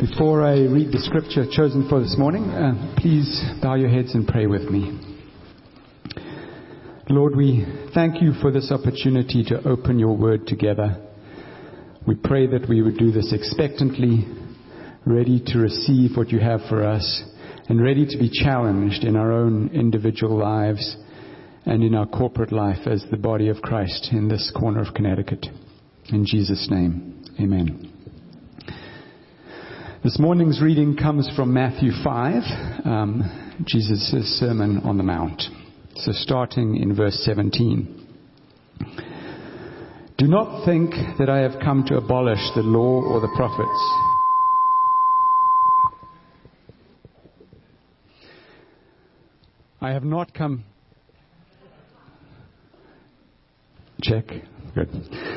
[0.00, 4.28] Before I read the scripture chosen for this morning, uh, please bow your heads and
[4.28, 4.96] pray with me.
[7.10, 11.04] Lord, we thank you for this opportunity to open your word together.
[12.06, 14.24] We pray that we would do this expectantly,
[15.04, 17.24] ready to receive what you have for us,
[17.68, 20.96] and ready to be challenged in our own individual lives
[21.66, 25.44] and in our corporate life as the body of Christ in this corner of Connecticut.
[26.10, 27.97] In Jesus' name, amen.
[30.04, 32.42] This morning's reading comes from Matthew 5,
[32.84, 35.42] um, Jesus' Sermon on the Mount.
[35.96, 38.06] So starting in verse 17.
[40.16, 43.68] Do not think that I have come to abolish the law or the prophets.
[49.80, 50.62] I have not come.
[54.00, 54.26] Check.
[54.76, 55.36] Good.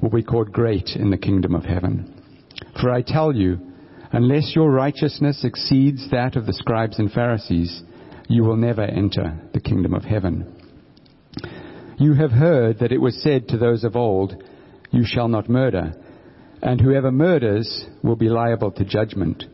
[0.00, 2.22] will be called great in the kingdom of heaven.
[2.80, 3.58] For I tell you,
[4.12, 7.82] unless your righteousness exceeds that of the scribes and Pharisees,
[8.28, 10.56] you will never enter the kingdom of heaven.
[11.98, 14.42] You have heard that it was said to those of old,
[14.90, 15.92] You shall not murder,
[16.62, 19.44] and whoever murders will be liable to judgment.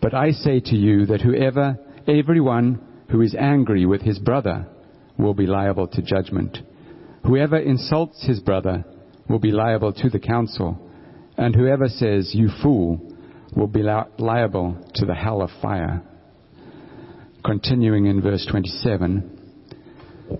[0.00, 4.66] But I say to you that whoever, everyone who is angry with his brother,
[5.18, 6.58] will be liable to judgment.
[7.24, 8.84] Whoever insults his brother
[9.28, 10.78] will be liable to the council,
[11.36, 13.00] and whoever says, You fool,
[13.54, 16.02] will be liable to the hell of fire.
[17.44, 20.36] Continuing in verse 27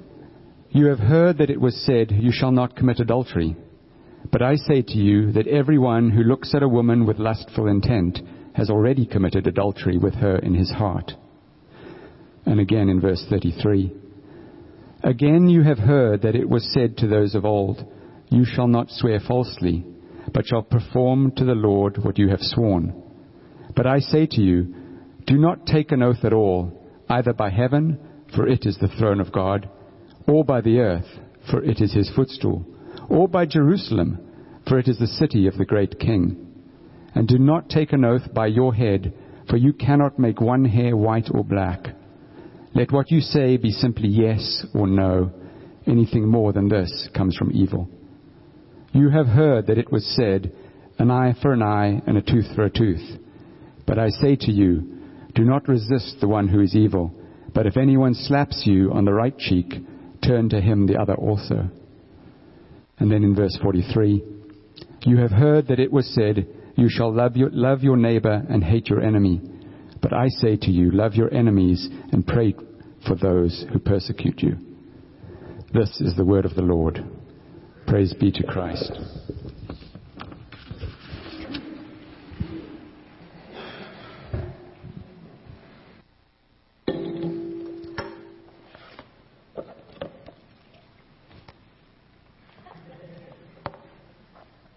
[0.71, 3.57] You have heard that it was said, You shall not commit adultery.
[4.31, 8.21] But I say to you that everyone who looks at a woman with lustful intent
[8.55, 11.13] has already committed adultery with her in his heart.
[12.47, 13.93] And again in verse 33
[15.05, 17.85] Again you have heard that it was said to those of old,
[18.33, 19.85] you shall not swear falsely,
[20.33, 22.95] but shall perform to the Lord what you have sworn.
[23.77, 24.75] But I say to you,
[25.27, 26.73] do not take an oath at all,
[27.09, 27.99] either by heaven,
[28.35, 29.69] for it is the throne of God,
[30.27, 31.07] or by the earth,
[31.51, 32.67] for it is his footstool,
[33.09, 34.19] or by Jerusalem,
[34.67, 36.49] for it is the city of the great king.
[37.15, 39.13] And do not take an oath by your head,
[39.49, 41.89] for you cannot make one hair white or black.
[42.75, 45.31] Let what you say be simply yes or no.
[45.87, 47.89] Anything more than this comes from evil.
[48.93, 50.53] You have heard that it was said,
[50.99, 53.19] An eye for an eye and a tooth for a tooth.
[53.87, 55.01] But I say to you,
[55.35, 57.11] do not resist the one who is evil,
[57.55, 59.73] but if anyone slaps you on the right cheek,
[60.25, 61.69] turn to him the other also.
[62.99, 64.23] And then in verse 43,
[65.07, 68.63] you have heard that it was said, You shall love your, love your neighbor and
[68.63, 69.41] hate your enemy.
[70.01, 72.55] But I say to you, love your enemies and pray
[73.07, 74.57] for those who persecute you.
[75.73, 77.03] This is the word of the Lord.
[77.93, 78.91] Praise be to Christ.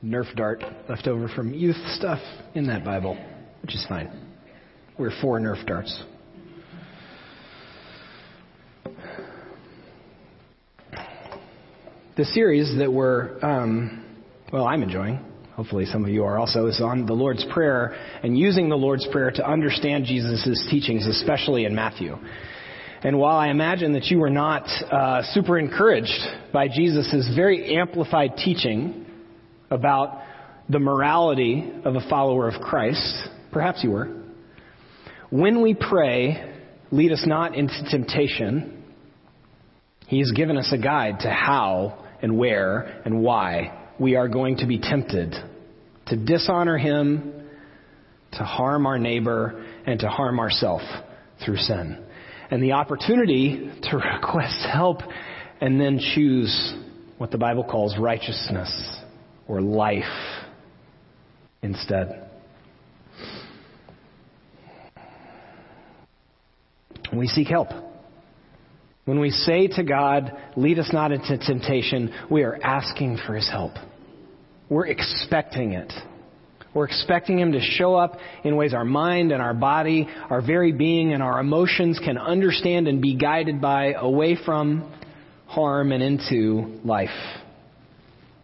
[0.03, 2.19] Nerf dart left over from youth stuff
[2.53, 3.17] in that Bible,
[3.61, 4.11] which is fine.
[4.99, 6.03] We're for Nerf darts.
[12.17, 15.19] The series that we're, um, well, I'm enjoying,
[15.53, 17.93] hopefully some of you are also, is on the Lord's Prayer
[18.23, 22.15] and using the Lord's Prayer to understand Jesus' teachings, especially in Matthew.
[23.03, 28.37] And while I imagine that you were not uh, super encouraged by Jesus' very amplified
[28.37, 29.05] teaching
[29.69, 30.21] about
[30.69, 34.23] the morality of a follower of Christ, perhaps you were.
[35.31, 36.53] When we pray,
[36.91, 38.83] lead us not into temptation,
[40.07, 44.57] he has given us a guide to how and where and why we are going
[44.57, 45.33] to be tempted
[46.07, 47.33] to dishonor Him,
[48.33, 50.85] to harm our neighbor, and to harm ourselves
[51.43, 52.03] through sin.
[52.51, 54.99] And the opportunity to request help
[55.61, 56.75] and then choose
[57.17, 58.99] what the Bible calls righteousness
[59.47, 60.03] or life
[61.61, 62.29] instead.
[67.13, 67.69] We seek help.
[69.05, 73.49] When we say to God, lead us not into temptation, we are asking for his
[73.49, 73.73] help.
[74.69, 75.93] We're expecting it.
[76.75, 80.73] We're expecting Him to show up in ways our mind and our body, our very
[80.73, 84.91] being and our emotions can understand and be guided by away from
[85.45, 87.09] harm and into life.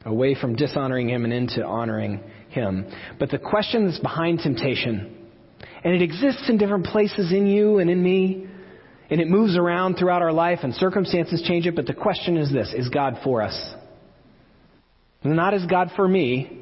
[0.05, 2.89] Away from dishonoring Him and into honoring Him.
[3.19, 5.27] But the question that's behind temptation,
[5.83, 8.47] and it exists in different places in you and in me,
[9.11, 12.51] and it moves around throughout our life and circumstances change it, but the question is
[12.51, 13.73] this, is God for us?
[15.23, 16.59] Not is God for me,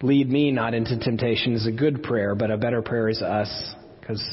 [0.00, 3.74] lead me not into temptation is a good prayer, but a better prayer is us
[4.00, 4.24] because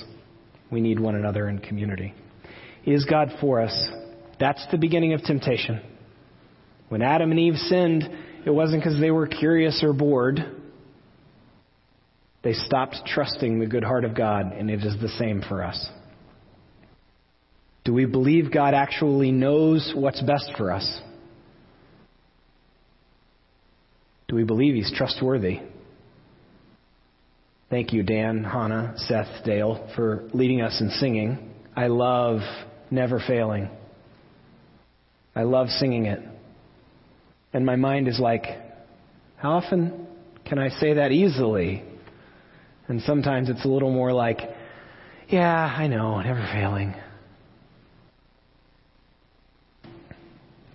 [0.72, 2.14] we need one another in community.
[2.86, 3.90] Is God for us?
[4.40, 5.82] That's the beginning of temptation.
[6.90, 8.08] When Adam and Eve sinned,
[8.46, 10.40] it wasn't because they were curious or bored.
[12.44, 15.90] They stopped trusting the good heart of God, and it is the same for us.
[17.84, 21.02] Do we believe God actually knows what's best for us?
[24.28, 25.60] Do we believe He's trustworthy?
[27.70, 31.54] Thank you, Dan, Hannah, Seth, Dale, for leading us in singing.
[31.76, 32.42] I love
[32.92, 33.70] Never Failing.
[35.36, 36.20] I love singing it.
[37.54, 38.44] And my mind is like,
[39.38, 40.06] how often
[40.46, 41.84] can I say that easily?
[42.88, 44.40] And sometimes it's a little more like,
[45.30, 46.94] yeah, I know, never failing.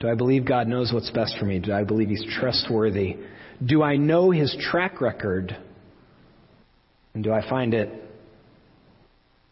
[0.00, 1.58] Do I believe God knows what's best for me?
[1.58, 3.16] Do I believe He's trustworthy?
[3.64, 5.56] Do I know his track record?
[7.14, 7.88] And do I find it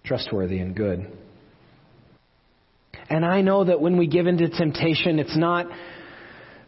[0.04, 1.10] trustworthy and good?
[3.08, 5.66] And I know that when we give into temptation, it's not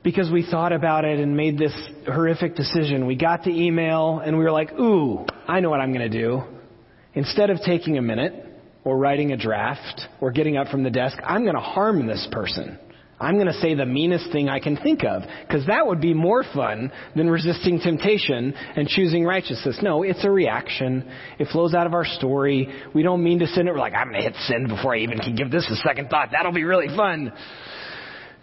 [0.02, 1.74] because we thought about it and made this
[2.06, 3.06] horrific decision.
[3.06, 6.18] We got the email and we were like, ooh, I know what I'm going to
[6.18, 6.42] do.
[7.14, 8.44] Instead of taking a minute
[8.84, 12.26] or writing a draft or getting up from the desk, I'm going to harm this
[12.30, 12.78] person.
[13.18, 16.12] I'm going to say the meanest thing I can think of, because that would be
[16.12, 19.78] more fun than resisting temptation and choosing righteousness.
[19.82, 21.10] No, it's a reaction.
[21.38, 22.68] It flows out of our story.
[22.94, 23.66] We don't mean to sin.
[23.66, 26.10] We're like, I'm going to hit sin before I even can give this a second
[26.10, 26.28] thought.
[26.32, 27.32] That'll be really fun.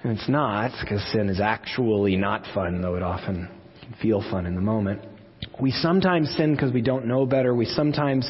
[0.03, 3.49] And it's not, because sin is actually not fun, though it often
[3.79, 5.01] can feel fun in the moment.
[5.61, 7.53] We sometimes sin because we don't know better.
[7.53, 8.29] We sometimes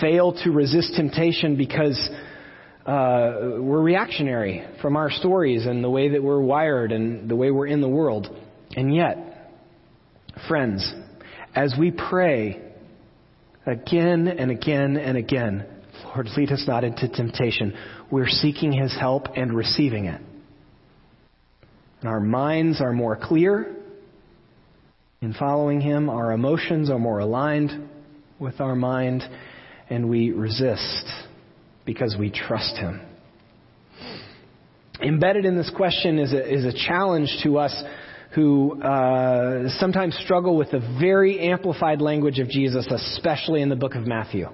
[0.00, 2.08] fail to resist temptation because
[2.86, 7.50] uh, we're reactionary from our stories and the way that we're wired and the way
[7.50, 8.28] we're in the world.
[8.74, 9.52] And yet,
[10.48, 10.92] friends,
[11.54, 12.60] as we pray
[13.66, 15.66] again and again and again,
[16.06, 17.76] Lord, lead us not into temptation,
[18.10, 20.20] we're seeking His help and receiving it.
[22.00, 23.76] And our minds are more clear
[25.20, 27.88] in following Him, our emotions are more aligned
[28.40, 29.22] with our mind,
[29.88, 31.08] and we resist
[31.84, 33.00] because we trust Him.
[35.02, 37.74] Embedded in this question is a, is a challenge to us
[38.34, 43.94] who uh, sometimes struggle with the very amplified language of Jesus, especially in the book
[43.94, 44.48] of Matthew.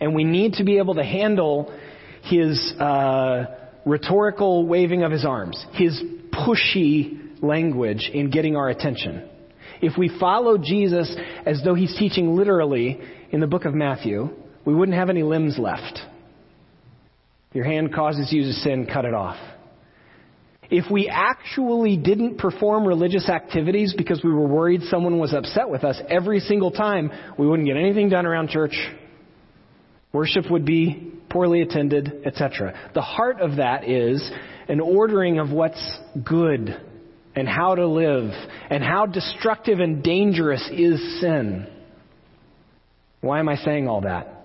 [0.00, 1.74] And we need to be able to handle
[2.22, 3.44] his uh,
[3.84, 6.00] rhetorical waving of his arms, his
[6.32, 9.28] pushy language in getting our attention.
[9.82, 11.14] If we follow Jesus
[11.44, 13.00] as though he's teaching literally
[13.30, 14.30] in the book of Matthew,
[14.66, 16.00] we wouldn't have any limbs left.
[17.54, 19.38] Your hand causes you to sin, cut it off.
[20.68, 25.84] If we actually didn't perform religious activities because we were worried someone was upset with
[25.84, 28.76] us every single time, we wouldn't get anything done around church.
[30.12, 32.90] Worship would be poorly attended, etc.
[32.94, 34.28] The heart of that is
[34.68, 36.80] an ordering of what's good
[37.36, 38.30] and how to live
[38.68, 41.68] and how destructive and dangerous is sin.
[43.20, 44.35] Why am I saying all that?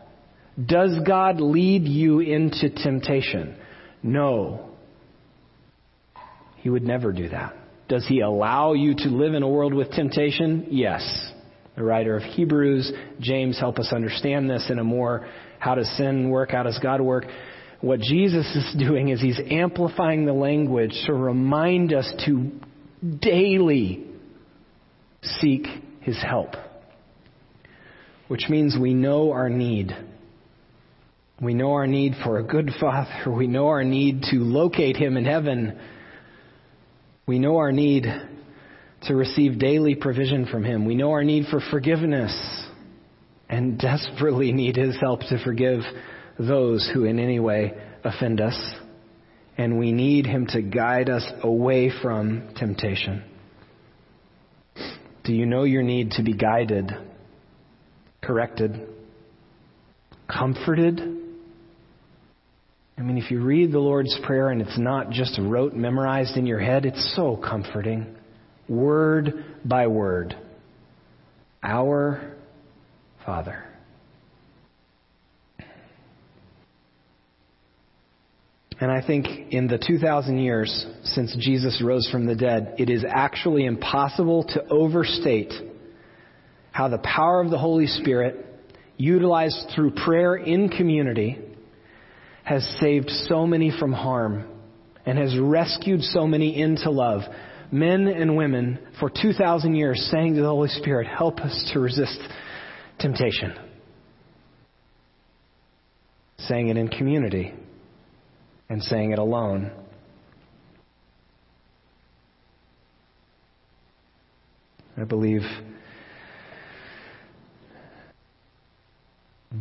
[0.66, 3.56] Does God lead you into temptation?
[4.04, 4.70] No.
[6.58, 7.56] He would never do that.
[7.88, 10.68] Does He allow you to live in a world with temptation?
[10.70, 11.32] Yes.
[11.76, 15.28] The writer of Hebrews, James, help us understand this in a more
[15.60, 17.26] how does sin work, how does God work.
[17.80, 22.52] What Jesus is doing is He's amplifying the language to remind us to
[23.20, 24.06] daily
[25.22, 25.66] seek
[26.02, 26.56] His help,
[28.28, 29.96] which means we know our need.
[31.42, 33.32] We know our need for a good father.
[33.32, 35.80] We know our need to locate him in heaven.
[37.26, 38.06] We know our need
[39.04, 40.86] to receive daily provision from him.
[40.86, 42.32] We know our need for forgiveness
[43.50, 45.80] and desperately need his help to forgive
[46.38, 48.58] those who in any way offend us.
[49.58, 53.24] And we need him to guide us away from temptation.
[55.24, 56.92] Do you know your need to be guided,
[58.22, 58.80] corrected,
[60.28, 61.21] comforted?
[63.02, 66.46] I mean, if you read the Lord's Prayer and it's not just rote memorized in
[66.46, 68.16] your head, it's so comforting,
[68.70, 70.38] word by word.
[71.64, 72.38] Our
[73.26, 73.64] Father.
[78.80, 83.04] And I think in the 2,000 years since Jesus rose from the dead, it is
[83.04, 85.52] actually impossible to overstate
[86.72, 88.46] how the power of the Holy Spirit,
[88.98, 91.48] utilized through prayer in community,
[92.44, 94.48] has saved so many from harm
[95.06, 97.22] and has rescued so many into love.
[97.72, 102.20] Men and women for 2,000 years saying to the Holy Spirit, help us to resist
[103.00, 103.54] temptation.
[106.40, 107.54] Saying it in community
[108.70, 109.72] and saying it alone.
[114.98, 115.42] I believe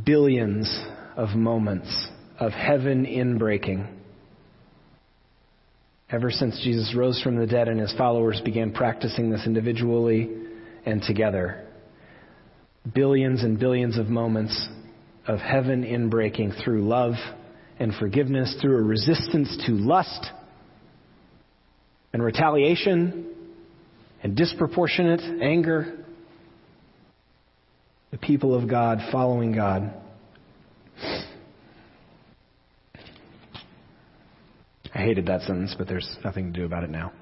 [0.05, 0.85] billions
[1.17, 2.09] of moments
[2.41, 3.87] of heaven inbreaking.
[6.11, 10.29] Ever since Jesus rose from the dead and his followers began practicing this individually
[10.85, 11.67] and together.
[12.95, 14.69] Billions and billions of moments
[15.29, 17.13] of heaven inbreaking through love
[17.79, 20.27] and forgiveness through a resistance to lust
[22.13, 23.27] and retaliation
[24.23, 26.05] and disproportionate anger.
[28.11, 30.00] The people of God following God.
[34.95, 37.13] I hated that sentence, but there's nothing to do about it now.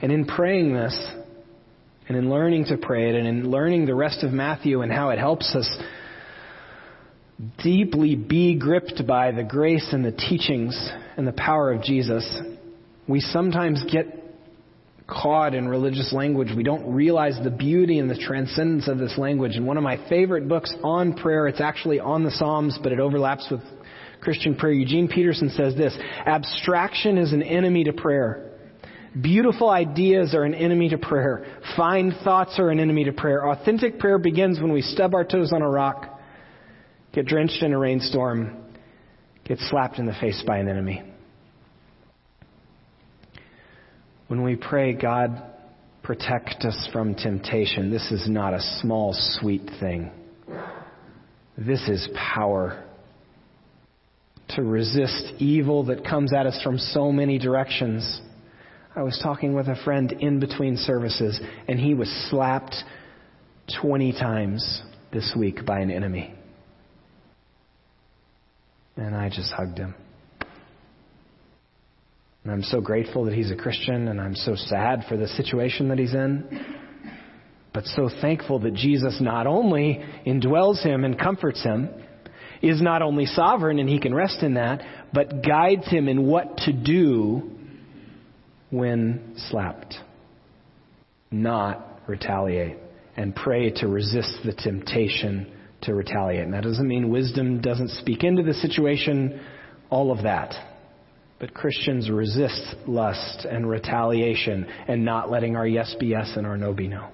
[0.00, 0.96] And in praying this,
[2.08, 5.10] and in learning to pray it, and in learning the rest of Matthew and how
[5.10, 5.68] it helps us
[7.62, 12.24] deeply be gripped by the grace and the teachings and the power of Jesus,
[13.06, 14.06] we sometimes get
[15.06, 16.48] caught in religious language.
[16.54, 19.56] We don't realize the beauty and the transcendence of this language.
[19.56, 23.00] And one of my favorite books on prayer, it's actually on the Psalms, but it
[23.00, 23.60] overlaps with
[24.20, 24.72] Christian prayer.
[24.72, 25.96] Eugene Peterson says this
[26.26, 28.44] Abstraction is an enemy to prayer.
[29.20, 31.46] Beautiful ideas are an enemy to prayer.
[31.76, 33.48] Fine thoughts are an enemy to prayer.
[33.48, 36.18] Authentic prayer begins when we stub our toes on a rock
[37.12, 38.56] get drenched in a rainstorm,
[39.44, 41.02] get slapped in the face by an enemy.
[44.28, 45.42] When we pray, God,
[46.02, 50.12] protect us from temptation, this is not a small, sweet thing.
[51.56, 52.84] This is power
[54.50, 58.20] to resist evil that comes at us from so many directions.
[58.96, 61.38] I was talking with a friend in between services,
[61.68, 62.74] and he was slapped
[63.80, 66.34] 20 times this week by an enemy.
[68.96, 69.94] And I just hugged him.
[72.42, 75.88] And I'm so grateful that he's a Christian, and I'm so sad for the situation
[75.88, 76.64] that he's in.
[77.74, 81.90] But so thankful that Jesus not only indwells him and comforts him,
[82.62, 86.58] is not only sovereign and he can rest in that, but guides him in what
[86.58, 87.50] to do
[88.70, 89.94] when slapped.
[91.30, 92.78] Not retaliate
[93.16, 96.44] and pray to resist the temptation to retaliate.
[96.44, 99.40] And that doesn't mean wisdom doesn't speak into the situation,
[99.90, 100.54] all of that.
[101.38, 106.56] But Christians resist lust and retaliation and not letting our yes be yes and our
[106.56, 107.08] no be no.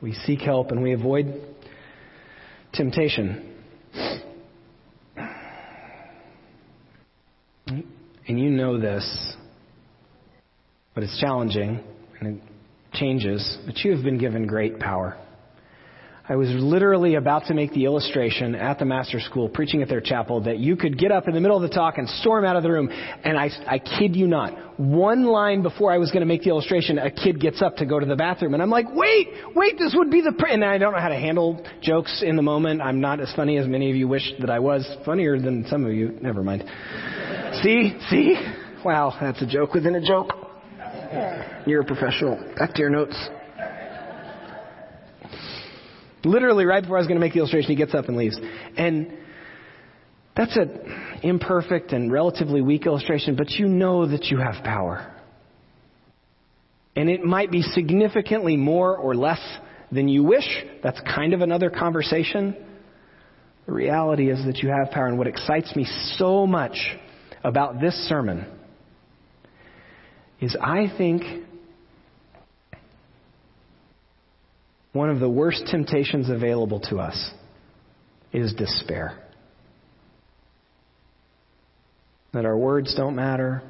[0.00, 1.34] We seek help and we avoid
[2.76, 3.54] temptation.
[7.66, 9.36] And you know this,
[10.94, 11.80] but it's challenging
[12.20, 12.42] and it
[12.92, 15.16] changes, but you have been given great power.
[16.28, 20.00] I was literally about to make the illustration at the master school, preaching at their
[20.00, 22.56] chapel, that you could get up in the middle of the talk and storm out
[22.56, 22.88] of the room.
[22.90, 26.48] And I, I kid you not, one line before I was going to make the
[26.48, 28.54] illustration, a kid gets up to go to the bathroom.
[28.54, 30.32] And I'm like, wait, wait, this would be the.
[30.32, 30.48] Pr-.
[30.48, 32.82] And I don't know how to handle jokes in the moment.
[32.82, 34.84] I'm not as funny as many of you wish that I was.
[35.04, 36.18] Funnier than some of you.
[36.20, 36.64] Never mind.
[37.62, 37.96] see?
[38.10, 38.34] See?
[38.84, 40.32] Wow, that's a joke within a joke.
[41.66, 42.36] You're a professional.
[42.58, 43.16] Back to your notes.
[46.26, 48.38] Literally, right before I was going to make the illustration, he gets up and leaves.
[48.76, 49.12] And
[50.36, 55.12] that's an imperfect and relatively weak illustration, but you know that you have power.
[56.94, 59.40] And it might be significantly more or less
[59.92, 60.48] than you wish.
[60.82, 62.56] That's kind of another conversation.
[63.66, 65.06] The reality is that you have power.
[65.06, 66.76] And what excites me so much
[67.44, 68.46] about this sermon
[70.40, 71.22] is I think
[74.96, 77.30] one of the worst temptations available to us
[78.32, 79.22] is despair.
[82.32, 83.62] That our words don't matter,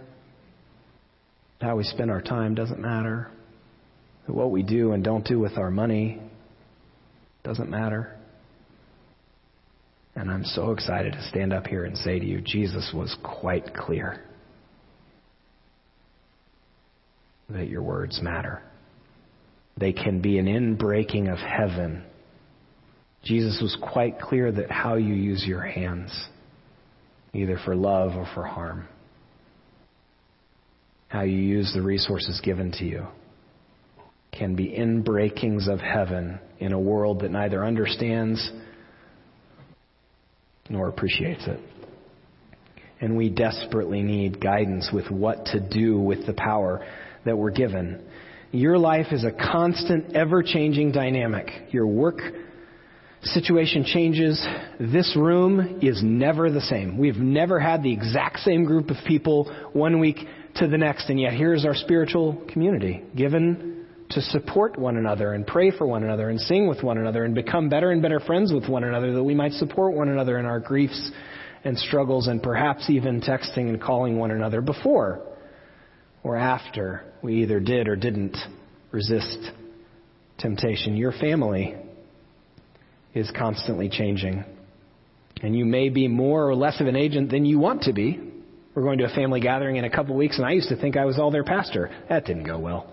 [1.61, 3.31] how we spend our time doesn't matter,
[4.27, 6.21] that what we do and don't do with our money
[7.45, 8.17] doesn't matter.
[10.15, 13.75] And I'm so excited to stand up here and say to you, Jesus was quite
[13.75, 14.23] clear
[17.51, 18.63] that your words matter
[19.79, 22.05] They can be an inbreaking of heaven.
[23.23, 26.13] Jesus was quite clear that how you use your hands,
[27.35, 28.89] either for love or for harm,
[31.09, 33.07] how you use the resources given to you,
[34.33, 38.51] can be inbreakings of heaven in a world that neither understands
[40.69, 41.61] nor appreciates it.
[43.01, 46.87] And we desperately need guidance with what to do with the power
[47.25, 48.03] that we're given.
[48.53, 51.49] Your life is a constant, ever changing dynamic.
[51.71, 52.21] Your work
[53.23, 54.45] situation changes.
[54.79, 56.97] This room is never the same.
[56.99, 60.19] We've never had the exact same group of people one week
[60.57, 65.47] to the next, and yet here's our spiritual community given to support one another and
[65.47, 68.53] pray for one another and sing with one another and become better and better friends
[68.53, 71.11] with one another that we might support one another in our griefs
[71.65, 75.21] and struggles and perhaps even texting and calling one another before
[76.23, 78.37] or after we either did or didn't
[78.91, 79.39] resist
[80.39, 80.97] temptation.
[80.97, 81.75] Your family
[83.15, 84.45] is constantly changing.
[85.43, 88.21] And you may be more or less of an agent than you want to be.
[88.75, 90.97] We're going to a family gathering in a couple weeks, and I used to think
[90.97, 91.91] I was all their pastor.
[92.09, 92.93] That didn't go well.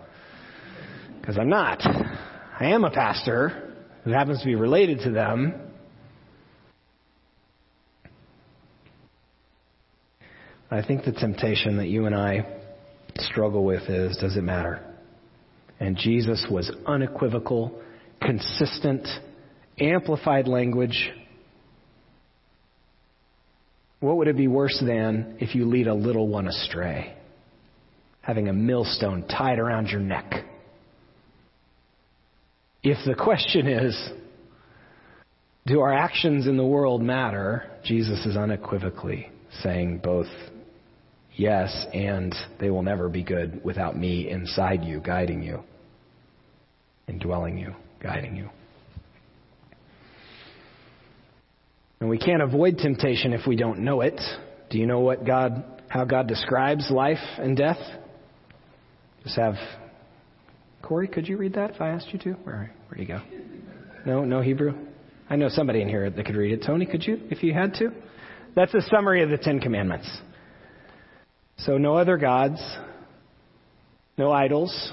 [1.20, 1.82] Because I'm not.
[1.84, 5.54] I am a pastor who happens to be related to them.
[10.72, 12.63] I think the temptation that you and I
[13.20, 14.84] struggle with is does it matter?
[15.80, 17.82] And Jesus was unequivocal,
[18.22, 19.08] consistent,
[19.80, 21.12] amplified language.
[24.00, 27.16] What would it be worse than if you lead a little one astray?
[28.22, 30.32] Having a millstone tied around your neck.
[32.84, 34.10] If the question is,
[35.66, 37.64] do our actions in the world matter?
[37.86, 39.30] Jesus is unequivocally
[39.62, 40.28] saying both
[41.36, 45.62] yes and they will never be good without me inside you, guiding you,
[47.08, 48.50] indwelling you, guiding you.
[52.00, 54.20] And we can't avoid temptation if we don't know it.
[54.70, 57.78] Do you know what God, how God describes life and death?
[59.24, 59.56] Just have
[60.82, 62.32] Corey, could you read that if I asked you to?
[62.44, 63.22] Where where'd you go?
[64.06, 64.74] No, no Hebrew.
[65.30, 66.66] I know somebody in here that could read it.
[66.66, 67.90] Tony, could you, if you had to?
[68.54, 70.10] That's a summary of the Ten Commandments.
[71.58, 72.62] So no other gods,
[74.18, 74.92] no idols.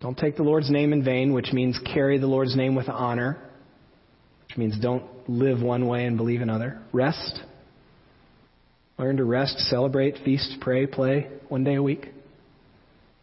[0.00, 3.46] Don't take the Lord's name in vain, which means carry the Lord's name with honor
[4.56, 6.80] which means don't live one way and believe another.
[6.92, 7.40] Rest.
[8.98, 12.06] Learn to rest, celebrate, feast, pray, play one day a week.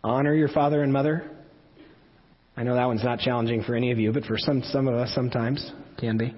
[0.03, 1.29] Honor your father and mother.
[2.55, 4.93] I know that one's not challenging for any of you, but for some, some of
[4.93, 6.35] us sometimes can be.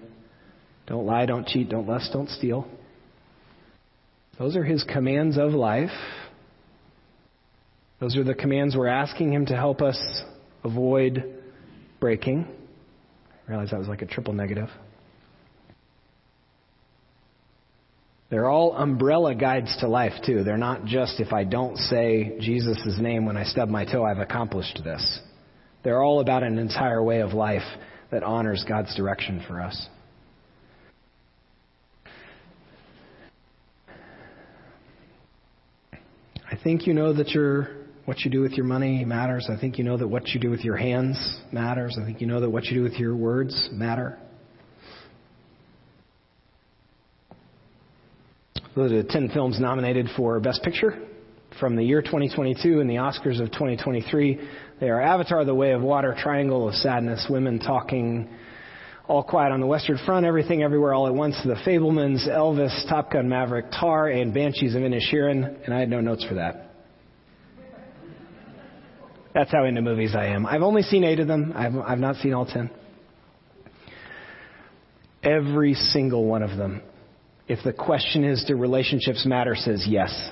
[0.87, 2.65] Don't lie, don't cheat, don't lust, don't steal.
[4.37, 5.91] Those are his commands of life.
[7.99, 9.97] Those are the commands we're asking him to help us
[10.63, 11.41] avoid
[11.99, 12.47] breaking.
[13.47, 14.69] I realized that was like a triple negative.
[18.29, 20.43] They're all umbrella guides to life, too.
[20.43, 24.17] They're not just if I don't say Jesus' name when I stub my toe, I've
[24.17, 25.21] accomplished this.
[25.83, 27.61] They're all about an entire way of life
[28.11, 29.87] that honors God's direction for us.
[36.51, 37.69] I think you know that you're
[38.05, 39.47] what you do with your money matters.
[39.51, 41.15] I think you know that what you do with your hands
[41.51, 41.95] matters.
[42.01, 44.17] I think you know that what you do with your words matter.
[48.75, 51.07] Those are the 10 films nominated for Best Picture
[51.59, 54.39] from the year 2022 and the Oscars of 2023.
[54.79, 58.27] They are Avatar, The Way of Water, Triangle of Sadness, Women Talking,
[59.07, 63.11] All Quiet on the Western Front, Everything Everywhere All at Once, The Fabelmans, Elvis, Top
[63.11, 65.63] Gun Maverick, Tar, and Banshees of Inisherin.
[65.63, 66.71] And I had no notes for that.
[69.35, 70.45] That's how into movies I am.
[70.45, 71.53] I've only seen eight of them.
[71.55, 72.71] I've, I've not seen all ten.
[75.21, 76.81] Every single one of them,
[77.47, 80.31] if the question is, do relationships matter, says yes.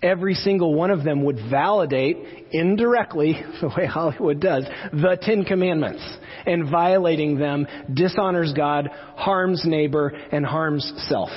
[0.00, 6.02] Every single one of them would validate indirectly, the way Hollywood does, the Ten Commandments.
[6.46, 11.30] And violating them dishonors God, harms neighbor, and harms self.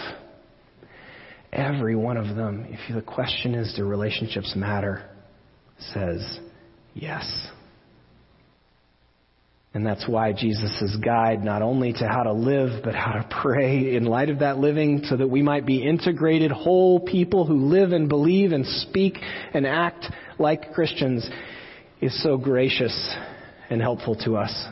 [1.52, 5.10] Every one of them, if the question is, do relationships matter,
[5.94, 6.40] says
[6.94, 7.26] Yes.
[9.74, 13.96] And that's why Jesus' guide not only to how to live, but how to pray
[13.96, 17.94] in light of that living so that we might be integrated, whole people who live
[17.94, 19.18] and believe and speak
[19.54, 20.08] and act
[20.38, 21.30] like Christians
[22.02, 23.16] is so gracious
[23.70, 24.68] and helpful to us.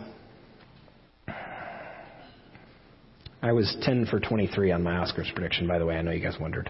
[3.41, 5.95] I was 10 for 23 on my Oscars prediction, by the way.
[5.95, 6.69] I know you guys wondered.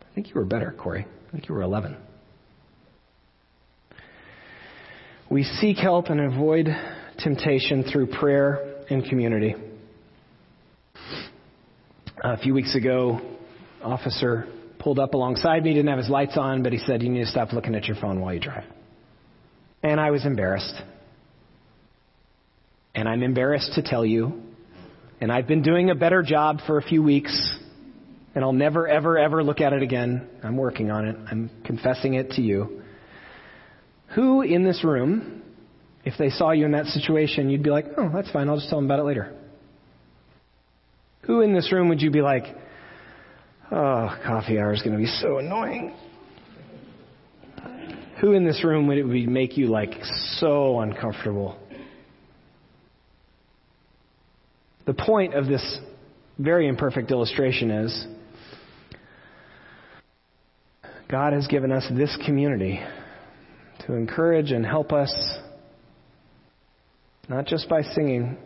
[0.00, 1.06] I think you were better, Corey.
[1.28, 1.96] I think you were 11.
[5.30, 6.68] We seek help and avoid
[7.18, 9.54] temptation through prayer and community.
[12.22, 13.20] Uh, a few weeks ago,
[13.82, 14.46] officer
[14.78, 17.24] pulled up alongside me, he didn't have his lights on, but he said, You need
[17.24, 18.64] to stop looking at your phone while you drive.
[19.82, 20.74] And I was embarrassed.
[22.94, 24.42] And I'm embarrassed to tell you,
[25.22, 27.58] and I've been doing a better job for a few weeks,
[28.34, 30.28] and I'll never, ever, ever look at it again.
[30.42, 31.16] I'm working on it.
[31.30, 32.83] I'm confessing it to you.
[34.14, 35.42] Who in this room,
[36.04, 38.68] if they saw you in that situation, you'd be like, oh, that's fine, I'll just
[38.68, 39.34] tell them about it later?
[41.22, 42.44] Who in this room would you be like,
[43.72, 45.94] oh, coffee hour is going to be so annoying?
[48.20, 49.94] Who in this room would it be make you like
[50.38, 51.58] so uncomfortable?
[54.86, 55.78] The point of this
[56.38, 58.06] very imperfect illustration is
[61.08, 62.80] God has given us this community
[63.86, 65.12] to encourage and help us,
[67.28, 68.36] not just by singing,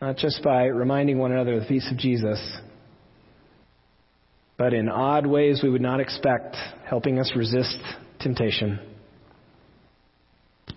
[0.00, 2.58] not just by reminding one another of the feast of Jesus,
[4.58, 6.56] but in odd ways we would not expect,
[6.88, 7.78] helping us resist
[8.20, 8.80] temptation,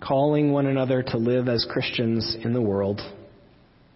[0.06, 3.00] calling one another to live as Christians in the world.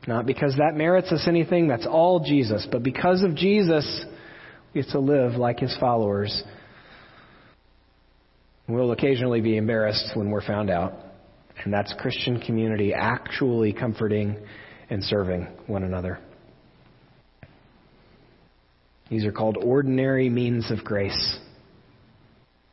[0.06, 4.04] Not because that merits us anything, that's all Jesus, but because of Jesus,
[4.74, 6.42] we get to live like his followers.
[8.66, 10.94] We'll occasionally be embarrassed when we're found out,
[11.62, 14.36] and that's Christian community actually comforting
[14.88, 16.18] and serving one another.
[19.10, 21.38] These are called ordinary means of grace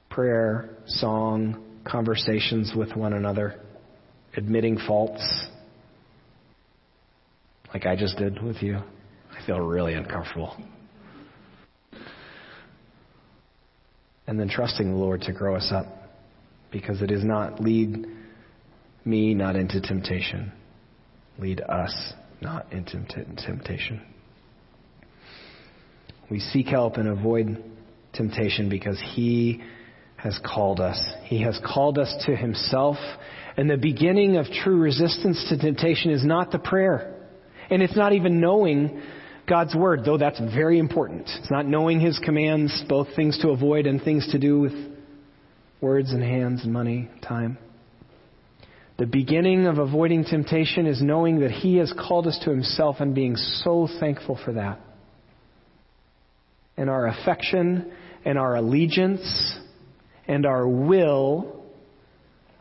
[0.10, 3.60] prayer, song, conversations with one another,
[4.36, 5.22] admitting faults,
[7.74, 8.78] like I just did with you.
[8.78, 10.58] I feel really uncomfortable.
[14.32, 15.88] And then trusting the Lord to grow us up
[16.72, 18.06] because it is not lead
[19.04, 20.54] me not into temptation,
[21.38, 23.04] lead us not into
[23.46, 24.02] temptation.
[26.30, 27.62] We seek help and avoid
[28.14, 29.62] temptation because He
[30.16, 30.98] has called us.
[31.24, 32.96] He has called us to Himself.
[33.58, 37.18] And the beginning of true resistance to temptation is not the prayer.
[37.70, 39.02] And it's not even knowing
[39.52, 41.24] God's Word, though that's very important.
[41.24, 44.72] It's not knowing His commands, both things to avoid and things to do with
[45.82, 47.58] words and hands and money, time.
[48.98, 53.14] The beginning of avoiding temptation is knowing that He has called us to Himself and
[53.14, 54.80] being so thankful for that.
[56.78, 57.92] And our affection
[58.24, 59.60] and our allegiance
[60.30, 61.62] and our will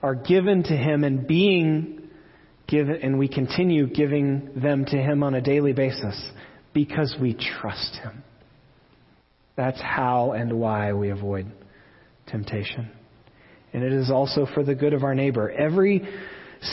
[0.02, 2.00] are given to Him and being
[2.66, 6.30] give and we continue giving them to him on a daily basis
[6.72, 8.22] because we trust him.
[9.56, 11.46] That's how and why we avoid
[12.26, 12.90] temptation.
[13.72, 15.50] And it is also for the good of our neighbor.
[15.50, 16.02] Every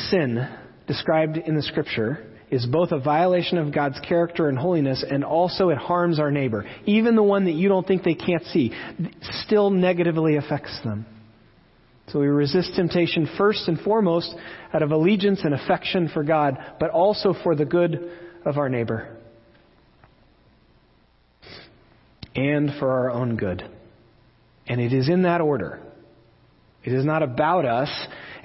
[0.10, 0.47] sin
[0.88, 5.69] described in the scripture is both a violation of God's character and holiness and also
[5.69, 6.65] it harms our neighbor.
[6.86, 8.71] Even the one that you don't think they can't see
[9.43, 11.05] still negatively affects them.
[12.10, 14.33] So we resist temptation first and foremost
[14.73, 18.12] out of allegiance and affection for God, but also for the good
[18.45, 19.16] of our neighbor.
[22.38, 23.67] And for our own good.
[24.67, 25.82] And it is in that order.
[26.84, 27.89] It is not about us,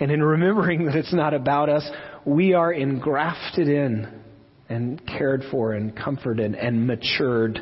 [0.01, 1.89] and in remembering that it's not about us,
[2.25, 4.09] we are engrafted in
[4.69, 7.61] and cared for and comforted and matured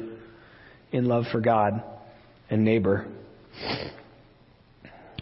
[0.92, 1.82] in love for God
[2.48, 3.06] and neighbor.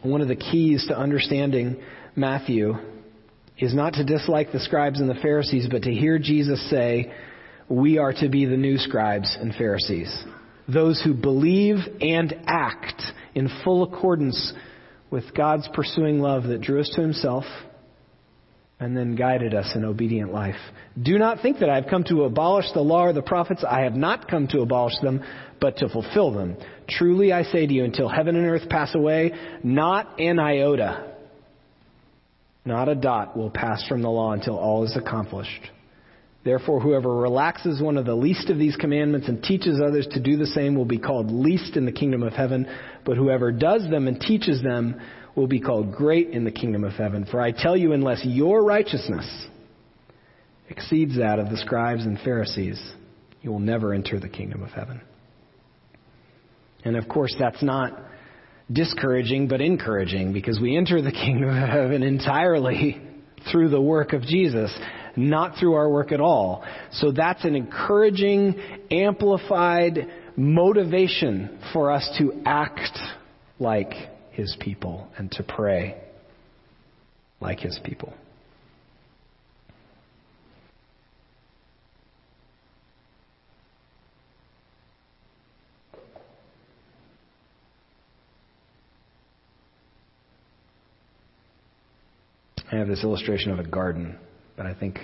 [0.03, 1.83] One of the keys to understanding
[2.14, 2.75] Matthew
[3.59, 7.12] is not to dislike the scribes and the Pharisees, but to hear Jesus say,
[7.68, 10.25] We are to be the new scribes and Pharisees.
[10.72, 13.02] Those who believe and act
[13.35, 14.52] in full accordance
[15.11, 17.44] with God's pursuing love that drew us to Himself
[18.81, 20.59] and then guided us in obedient life.
[21.00, 23.64] Do not think that I have come to abolish the law or the prophets.
[23.68, 25.22] I have not come to abolish them,
[25.61, 26.57] but to fulfill them.
[26.88, 29.33] Truly I say to you, until heaven and earth pass away,
[29.64, 31.14] not an iota,
[32.64, 35.70] not a dot will pass from the law until all is accomplished.
[36.48, 40.38] Therefore, whoever relaxes one of the least of these commandments and teaches others to do
[40.38, 42.66] the same will be called least in the kingdom of heaven,
[43.04, 44.98] but whoever does them and teaches them
[45.37, 47.26] will be called great in the kingdom of heaven.
[47.30, 49.26] For I tell you, unless your righteousness
[50.70, 52.82] exceeds that of the scribes and Pharisees,
[53.42, 55.02] you will never enter the kingdom of heaven.
[56.82, 57.92] And of course, that's not
[58.72, 63.02] discouraging, but encouraging because we enter the kingdom of heaven entirely
[63.52, 64.74] through the work of Jesus,
[65.18, 66.64] not through our work at all.
[66.92, 68.54] So that's an encouraging,
[68.90, 72.96] amplified motivation for us to act
[73.59, 73.92] like
[74.31, 75.96] his people and to pray.
[77.40, 78.12] like his people.
[92.70, 94.18] I have this illustration of a garden,
[94.59, 94.99] but I think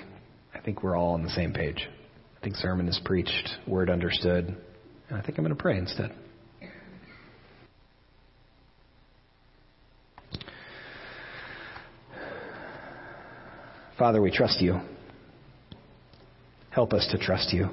[0.52, 1.88] I think we're all on the same page.
[2.36, 4.54] I think sermon is preached, word understood,
[5.08, 6.12] and I think I'm going to pray instead.
[13.96, 14.80] Father, we trust you.
[16.70, 17.68] Help us to trust you.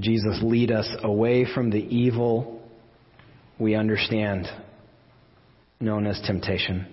[0.00, 2.60] Jesus, lead us away from the evil
[3.60, 4.48] we understand,
[5.78, 6.86] known as temptation.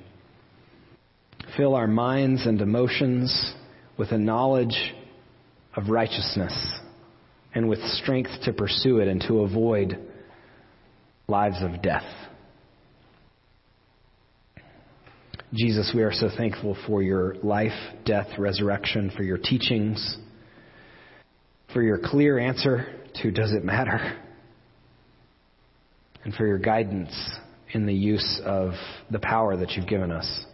[1.58, 3.56] Fill our minds and emotions
[3.98, 4.94] with a knowledge
[5.76, 6.54] of righteousness
[7.56, 9.98] and with strength to pursue it and to avoid
[11.28, 12.06] lives of death.
[15.54, 17.72] Jesus, we are so thankful for your life,
[18.06, 20.18] death, resurrection, for your teachings,
[21.74, 22.86] for your clear answer
[23.24, 24.22] to does it matter,
[26.24, 27.12] and for your guidance
[27.74, 28.74] in the use of
[29.10, 30.46] the power that you've given us.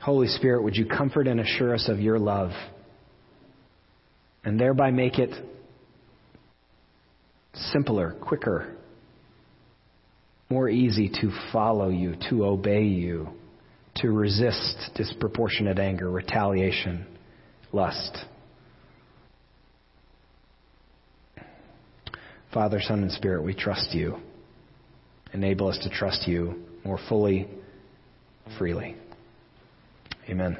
[0.00, 2.50] Holy Spirit, would you comfort and assure us of your love
[4.44, 5.30] and thereby make it
[7.54, 8.76] simpler, quicker,
[10.48, 13.28] more easy to follow you, to obey you,
[13.96, 17.06] to resist disproportionate anger, retaliation,
[17.72, 18.16] lust.
[22.54, 24.18] Father, Son, and Spirit, we trust you.
[25.32, 27.48] Enable us to trust you more fully,
[28.58, 28.96] freely.
[30.28, 30.56] Amen.